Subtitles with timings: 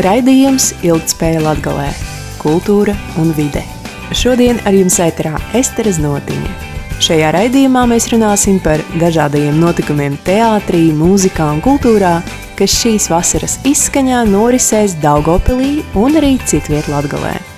[0.00, 1.90] Raidījums Ilgtspēja Latgalē-
[2.42, 3.60] kultūra un vide.
[4.16, 6.52] Šodien ar jums ēterā Estere Znotiņa.
[7.04, 12.22] Šajā raidījumā mēs runāsim par dažādajiem notikumiem teātrī, mūzikā un kultūrā,
[12.56, 17.49] kas šīs vasaras izskaņā norisēs Daugopilī un arī citviet Latgalē.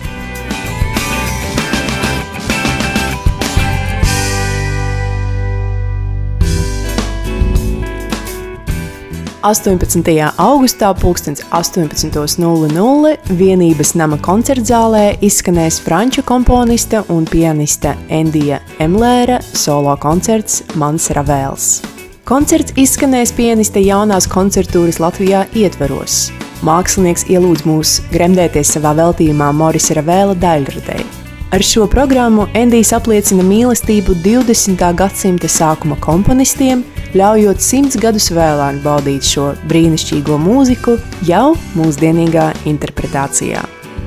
[9.43, 10.07] 18.
[10.39, 21.11] augustā 18.00 vienības nama koncertzālē izskanēs franču komponiste un pianiste Endija Emlēra solo koncerts Mans
[21.11, 21.83] Ravēls.
[22.23, 26.31] Koncerts izskanēs pianiste jaunās koncertūras Latvijā ietveros.
[26.63, 31.22] Mākslinieks ielūdz mūs gremdēties savā veltījumā Morisa Ravēla daļradēji.
[31.53, 34.87] Ar šo programmu Endijs apliecina mīlestību 20.
[34.97, 36.81] gadsimta sākuma komponistiem,
[37.13, 40.97] ļaujot simts gadus vēlāk baudīt šo brīnišķīgo mūziku
[41.29, 43.67] jau mūsdienīgā interpretācijā.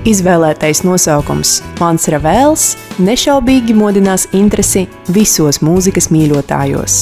[0.09, 2.65] Izvēlētais nosaukums Mans Ravēls
[2.97, 6.99] nešaubīgi modinās interesi visos mūzikas mīļotājos.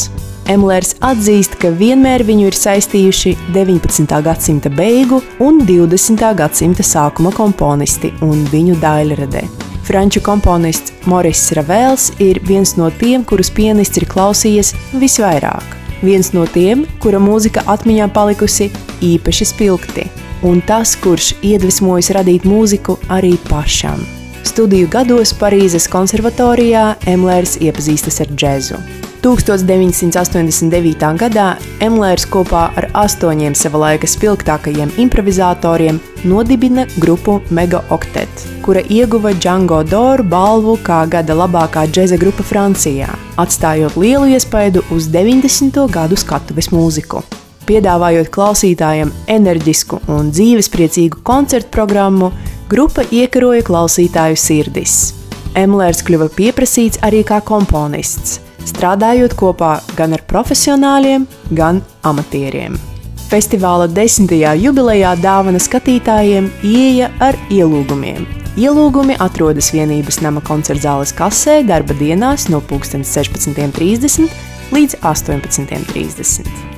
[0.51, 4.19] Emlers atzīst, ka vienmēr viņu ir saistījuši 19.
[4.27, 6.31] gadsimta beigu un 20.
[6.35, 9.62] gadsimta sākuma komponisti un viņu daļradē.
[9.83, 15.75] Franču komponists Moris Ravēls ir viens no tiem, kurus pianists ir klausījies visvairāk.
[16.03, 18.69] Viens no tiem, kura mūzika atmiņā palikusi
[19.03, 20.07] īpaši spilgti,
[20.47, 24.03] un tas, kurš iedvesmojas radīt mūziku arī pašam.
[24.47, 29.02] Studiju gados Parīzes konservatorijā Emlers iepazīstas ar džēzu.
[29.23, 31.15] 1989.
[31.15, 39.31] gadā Emlers kopā ar astoņiem sava laika spilgtākajiem improvizatoriem nodibina grupu Mega Octet, kura ieguva
[39.37, 45.79] Django Doru balvu kā gada labākā džēza grupa Francijā, atstājot lielu iespaidu uz 90.
[45.87, 47.23] gadu skatuves mūziku.
[47.63, 52.33] Piedāvājot klausītājiem enerģisku un dzīvespriecīgu koncertu programmu,
[52.67, 55.13] grupa iekaroja klausītāju sirdis.
[55.55, 62.77] Emlers kļuva pieprasīts arī kā komponists– strādājot kopā gan ar profesionāļiem, gan amatieriem.
[63.31, 68.27] Festivāla desmitajā jubilejā dāvana skatītājiem ieja ar ielūgumiem.
[68.53, 74.29] Ielūgumi atrodas vienības nama koncertzāles kasē darba dienās no 16.30
[74.75, 76.72] līdz 18.30.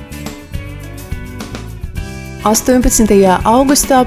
[2.46, 3.10] 18.
[3.42, 4.04] augustā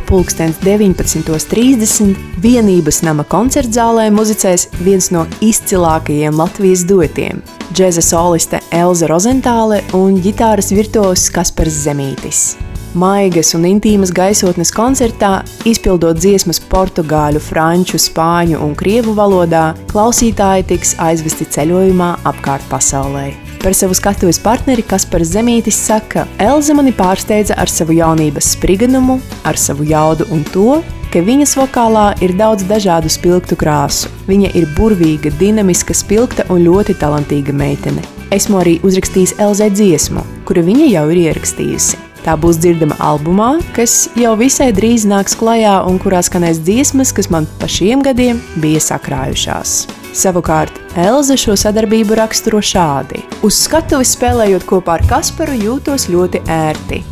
[0.63, 7.41] 19.30 vienības nama koncertzālē muzicēs viens no izcilākajiem Latvijas duetiem-
[7.75, 12.55] džēza soliste Elza Rozentāle un ģitāras virtuos Kaspars Zemītis.
[12.93, 20.95] Maigas un intīmas gaisotnes koncertā, izpildot dziesmas portugāļu, franču, spāņu un krievu valodā, klausītāji tiks
[20.95, 23.48] aizvesti ceļojumā apkārt pasaulē.
[23.59, 29.59] Par savu skatuves partneri Kaspars Zemītis saka, Elza mani pārsteidza ar savu jaunības spriganumu, ar
[29.59, 30.77] savu jaudu un to,
[31.11, 34.07] ka viņas vokālā ir daudz dažādu spilgtu krāsu.
[34.29, 38.05] Viņa ir burvīga, dinamiska, spilgta un ļoti talantīga meitene.
[38.31, 42.05] Esmu arī uzrakstījis Elzai dziesmu, kuru viņa jau ir ierakstījusi.
[42.23, 47.31] Tā būs dzirdama albumā, kas jau visai drīz nāks klajā un kurā skanēs dziesmas, kas
[47.31, 49.98] man pa šiem gadiem bija sakrājušās.
[50.15, 57.03] Savukārt Elza šo sadarbību raksturo šādi: Uz skatuves spēlējot kopā ar Kasparu, jūtos ļoti ērti.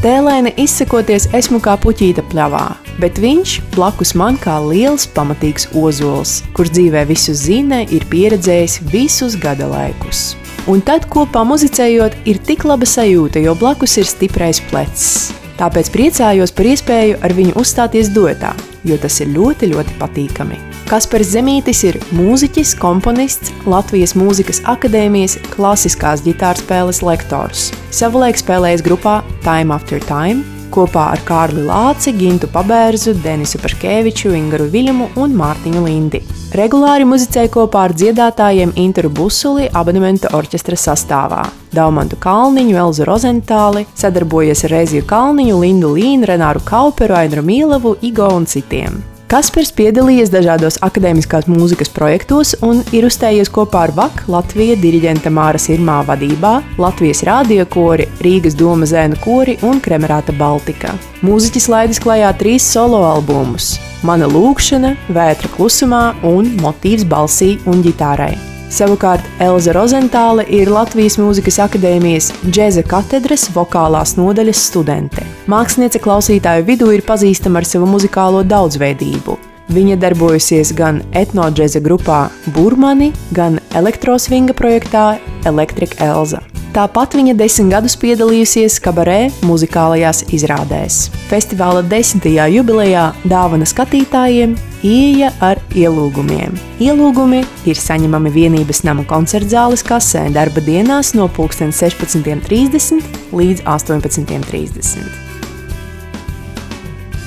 [0.00, 2.64] Tēlēni izsakoties, esmu kā puķīta pļavā,
[3.02, 9.36] bet viņš blakus man kā liels, pamatīgs ozols, kurš dzīvē visu zina, ir pieredzējis visus
[9.36, 10.30] gada laikus.
[10.72, 15.34] Un tad kopā muzicējot, ir tik laba sajūta, jo blakus ir stiprais plecs.
[15.60, 18.56] Tāpēc priecājos par iespēju ar viņu uzstāties duetā,
[18.88, 20.69] jo tas ir ļoti, ļoti patīkami.
[20.90, 27.68] Kaspars Zemītis ir mūziķis, komponists, Latvijas Mūzikas akadēmijas klasiskās ģitāras spēles lektors.
[27.94, 30.42] Savulaik spēlējis grupā Time After Time
[30.74, 36.24] kopā ar Kārli Lāci, Gintu Pabērzu, Denisu Paškeviču, Ingaru Viļumu un Mārtiņu Lindi.
[36.58, 41.44] Regulāri muzicēja kopā ar dziedātājiem Interu Busuli abonementa orķestra sastāvā.
[41.74, 48.30] Daumantu Kalniņu, Elzu Rozentāli, sadarbojies ar Reiziju Kalniņu, Lindu Līnu, Renāru Kauperu, Ainu Mīlevu, Igo
[48.34, 48.98] un citiem.
[49.30, 55.60] Kaspars piedalījies dažādos akadēmiskās mūzikas projektos un ir uzstājies kopā ar VAK Latvijas diriģenta Māra
[55.62, 60.96] Sirmā vadībā, Latvijas rādio kori, Rīgas doma zēnu kori un Kremerāta Baltika.
[61.22, 63.76] Mūziķis laidis klajā trīs solo albumus-
[64.08, 68.34] Mana lūkšana, Vētra klusumā un Motīvs balsī un ģitārai.
[68.70, 75.24] Savukārt Elza Rozentāle ir Latvijas Mūzikas akadēmijas džēza katedras vokālās nodaļas studente.
[75.50, 79.34] Māksliniece klausītāju vidū ir pazīstama ar savu muzikālo daudzveidību.
[79.74, 82.20] Viņa darbojusies gan etnoģēza grupā
[82.54, 85.12] Burmani, gan elektrosvinga projektā
[85.50, 86.42] Electric Elza.
[86.70, 91.08] Tāpat viņa desmit gadus piedalījusies kabarē muzikālajās izrādēs.
[91.26, 94.54] Festivāla desmitajā jubilejā dāvana skatītājiem
[94.86, 96.54] ieja ar ielūgumiem.
[96.78, 103.02] Ielūgumi ir saņemami vienības nama koncertzāles kasē darba dienās no 16.30
[103.34, 105.10] līdz 18.30.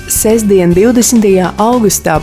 [0.07, 1.51] Sestdien, 20.
[1.59, 2.15] augustā,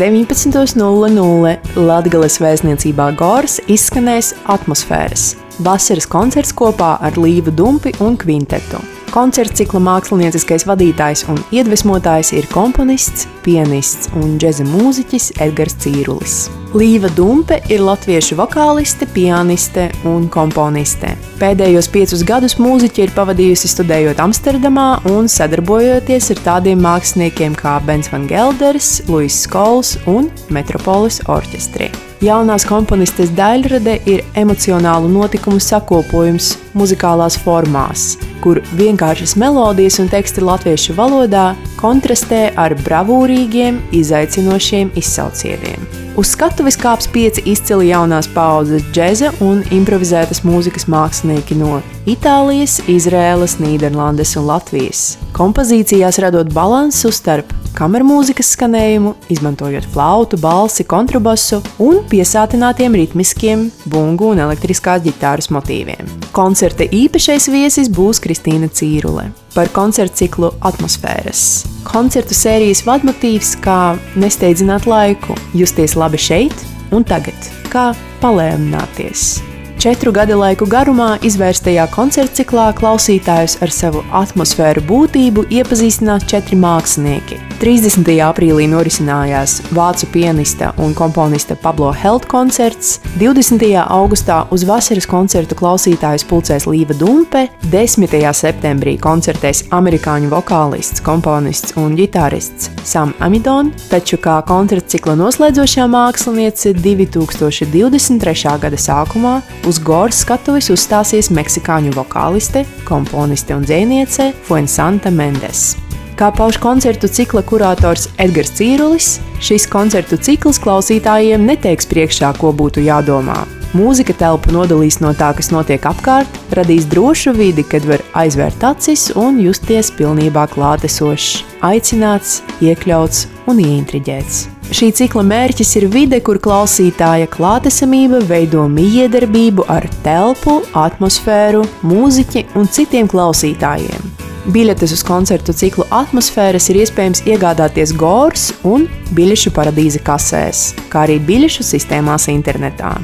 [0.00, 8.80] 19.00 Latvijas vēstniecībā Gors izskanēs atmosfēras vasaras koncerts kopā ar Līvu Dumpi un Kvintetu.
[9.14, 16.38] Koncerta cikla mākslinieckais vadītājs un iedvesmotājs ir komponists, pianists un džēza mūziķis Edgars Cīrulis.
[16.74, 21.12] Līva Dumpe ir latviešu vokāliste, pianiste un komponiste.
[21.38, 28.10] Pēdējos piecus gadus mūziķi ir pavadījusi studējot Amsterdamā un sadarbojoties ar tādiem māksliniekiem kā Bens
[28.10, 31.92] Van Gelders, Luis Skols un Metropolis orķestri.
[32.24, 40.94] Jaunās komponistes daļrade ir emocionālu notikumu sakopojums muzikālās formās, kur vienkāršas melodijas un teksti latviešu
[40.96, 45.84] valodā kontrastē ar bravūrīgiem, izaicinošiem izsaucieniem.
[46.16, 53.58] Uz skatuves kāps pieci izcili jaunās paudzes džēza un improvizētas mūzikas mākslinieki no Itālijas, Izrēlas,
[53.60, 55.18] Nīderlandes un Latvijas.
[55.36, 64.30] Kompozīcijās radot balansu starp kameru mūzikas skanējumu, izmantojot flautu, balsi, kontrabasu un piesātinātiem ritmiskiem, bungu
[64.32, 66.10] un elektriskās ģitāras motīviem.
[66.34, 71.64] Koncerta īpašais viesis būs Kristīna Cīrule par koncertu ciklu atmosfēras.
[71.86, 77.92] Koncertu sērijas vadmotīvs kā nesteidzināt laiku, justies labi šeit un tagad, kā
[78.22, 79.53] palēnināties.
[79.84, 87.36] Četru gadu laiku garumā izvērstajā koncerta ciklā klausītājus ar savu atmosfēru būtību iepazīstinās četri mākslinieki.
[87.60, 88.08] 30.
[88.24, 93.66] aprīlī norisinājās vācu pianista un komponista Pablo Helt koncerts, 20.
[93.82, 98.16] augustā uz vasaras koncertu klausītājus pulcēs Līva Dumpe, 10.
[98.40, 106.72] septembrī koncertēs amerikāņu vokālists, komponists un ģitārists Sam Amidon, taču kā koncerta cikla noslēdzošā māksliniece
[106.80, 108.56] 2023.
[108.64, 109.36] gada sākumā
[109.68, 115.74] uz Goras skatuves uzstāsies meksikāņu vokāliste, komponiste un dzēniece Fuensanta Mendes.
[116.14, 122.84] Kā pauž koncertu cikla kurators Edgars Cīrulis, šis koncertu cikls klausītājiem neteiks priekšā, ko būtu
[122.86, 123.40] jādomā.
[123.74, 129.08] Mūzika telpu nodalīs no tā, kas notiek apkārt, radīs drošu vidi, kad var aizvērt acis
[129.18, 134.53] un justies pilnībā klātesošs, aicināts, iekļauts un ieintriģēts.
[134.74, 142.66] Šī cikla mērķis ir vide, kur klausītāja klātesamība veido miedarbību ar telpu, atmosfēru, mūziķi un
[142.66, 144.10] citiem klausītājiem.
[144.50, 151.20] Biļetes uz koncertu ciklu atmosfēras ir iespējams iegādāties Gors un biļešu paradīze kasēs, kā arī
[151.22, 152.96] biļešu sistēmās internetā.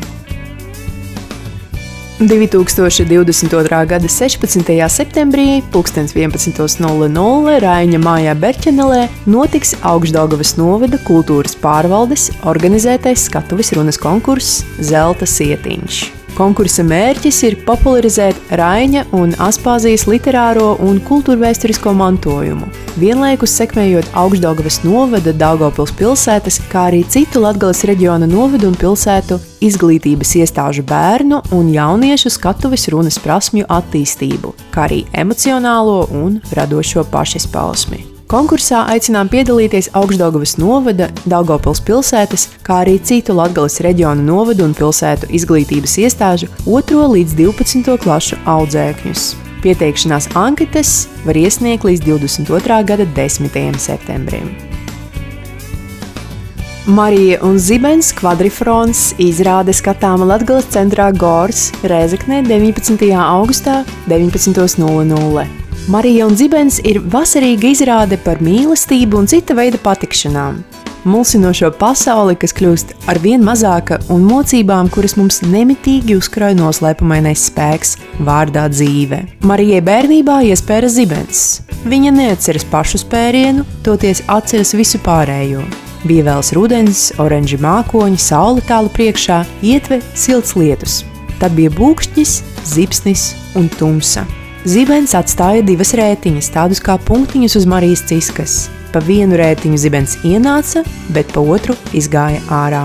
[2.21, 3.87] 2022.
[3.89, 4.61] gada 16.
[4.93, 15.25] septembrī 11.00 Raiņa mājā Berķenelē notiks Augstdaugavas novada kultūras pārvaldes organizētais skatuves runas konkurss Zelta
[15.25, 16.20] sietiņš.
[16.41, 25.35] Konkursa mērķis ir popularizēt Raina un Aspāzijas literāro un kultūrvēturisko mantojumu, vienlaikus sekmējot Augstdaugavas novada
[25.37, 29.37] Daugopils pilsētas, kā arī citu Latgales reģiona novadu un pilsētu
[29.69, 38.10] izglītības iestāžu bērnu un jauniešu skatuves runas prasmju attīstību, kā arī emocionālo un radošo pašizpausmi.
[38.31, 45.27] Konkursā aicinām piedalīties Augstdaugavas novada, Daugopils pilsētas, kā arī citu Latgales reģionu novadu un pilsētu
[45.35, 47.01] izglītības iestāžu 2.
[47.17, 47.97] līdz 12.
[48.05, 49.25] klašu audzēkņus.
[49.65, 52.77] Pieteikšanās anketas var iesniegt līdz 22.
[52.87, 53.81] gada 10.
[53.83, 54.53] septembrim.
[56.87, 63.11] Marija un Zibens kvadrifrons izrāde skatāma Latvijas centrā Gors Rēzaknē 19.
[63.11, 65.70] augustā 19.00.
[65.89, 70.61] Marija un Zibens ir vasarīga izrāde par mīlestību un cita veida patikšanām.
[71.09, 77.97] Mulsinošo pasauli, kas kļūst ar vien mazāka, un mocībām, kuras mums nemitīgi uzkrāj noslēpumainais spēks,
[78.21, 79.23] vārdā dzīve.
[79.49, 81.63] Marijai bērnībā iespēja zibens.
[81.89, 85.65] Viņa neatceras pašu spērienu, toties atceras visu pārējo.
[86.05, 91.01] Bija vēls rudens, oranži mākoņi, saule tālu priekšā, ietve silts lietus.
[91.41, 92.37] Tad bija būkšķis,
[92.77, 94.27] zipsnis un tumsa.
[94.69, 98.57] Zibens atstāja divas rētiņas, tādus kā punktiņus uz Marijas ciskas.
[98.93, 100.83] Pa vienu rētiņu zibens ienāca,
[101.17, 102.83] bet pa otru izgāja ārā.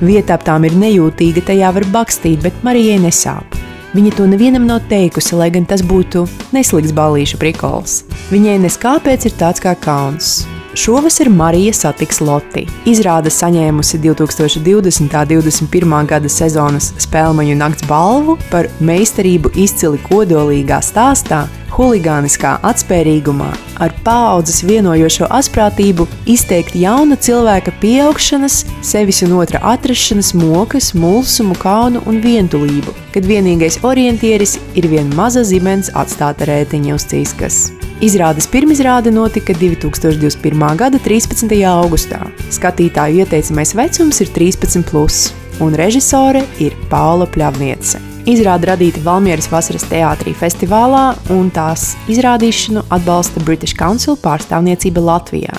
[0.00, 3.58] Vieta ap tām ir nejūtīga, tajā var bakstīt, bet Marijai nesāp.
[3.92, 6.24] Viņa to nevienam nav teikusi, lai gan tas būtu
[6.56, 8.06] neslikts balīšu prikols.
[8.32, 10.46] Viņai nes kāpēc ir tāds kā kauns.
[10.78, 12.62] Šovasar Marija satiks Loti.
[12.86, 15.02] Izrāde saņēmusi 2020.
[15.02, 15.94] un 2021.
[16.06, 23.48] gada sezonas spēļu nakts balvu par meistarību izcili kodolīgā stāstā, huligāniskā atspērīgumā,
[23.82, 32.04] ar paudzes vienojošo asprātību izteikt jauna cilvēka pieaugšanas, sevis un otra atrašanas mokas, mulsumu, kaunu
[32.06, 37.60] un vientulību, kad vienīgais orientieris ir viena maza zibens atstāta rētiņa uz cīskas.
[37.98, 40.60] Izrādes pirmizrāde notika 2021.
[40.78, 41.50] gada 13.
[41.66, 42.20] augustā.
[42.54, 47.98] Skatītāju ieteicamais vecums ir 13, plus, un režisore ir Paula Pļavniece.
[48.30, 55.58] Izrāda radīta Valmieras vasaras teātrī festivālā, un tās izrādīšanu atbalsta British Council pārstāvniecība Latvijā.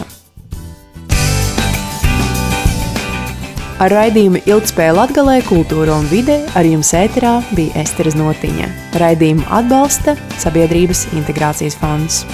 [3.79, 8.67] Ar raidījumu Ilgspēja Latvijā, Kultūra un vide ar jums ēterā bija Esteras Notiņa.
[8.99, 12.25] Raidījumu atbalsta Sabiedrības integrācijas fonds.